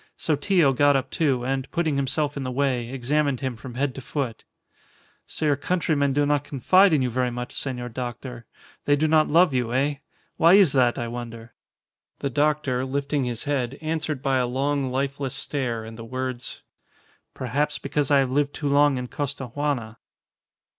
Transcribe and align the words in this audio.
Sotillo 0.17 0.73
got 0.73 0.95
up, 0.95 1.11
too, 1.11 1.45
and, 1.45 1.69
putting 1.69 1.95
himself 1.95 2.35
in 2.35 2.41
the 2.41 2.49
way, 2.49 2.89
examined 2.89 3.41
him 3.41 3.55
from 3.55 3.75
head 3.75 3.93
to 3.93 4.01
foot. 4.01 4.43
"So 5.27 5.45
your 5.45 5.55
countrymen 5.55 6.11
do 6.11 6.25
not 6.25 6.43
confide 6.43 6.91
in 6.91 7.03
you 7.03 7.11
very 7.11 7.29
much, 7.29 7.53
senor 7.53 7.87
doctor. 7.87 8.47
They 8.85 8.95
do 8.95 9.07
not 9.07 9.27
love 9.27 9.53
you, 9.53 9.71
eh? 9.75 9.97
Why 10.37 10.55
is 10.55 10.71
that, 10.71 10.97
I 10.97 11.07
wonder?" 11.07 11.53
The 12.17 12.31
doctor, 12.31 12.83
lifting 12.83 13.25
his 13.25 13.43
head, 13.43 13.77
answered 13.79 14.23
by 14.23 14.37
a 14.37 14.47
long, 14.47 14.85
lifeless 14.89 15.35
stare 15.35 15.83
and 15.83 15.99
the 15.99 16.03
words, 16.03 16.63
"Perhaps 17.35 17.77
because 17.77 18.09
I 18.09 18.17
have 18.17 18.31
lived 18.31 18.55
too 18.55 18.69
long 18.69 18.97
in 18.97 19.07
Costaguana." 19.07 19.99